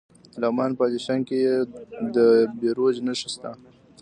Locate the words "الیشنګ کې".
0.89-1.39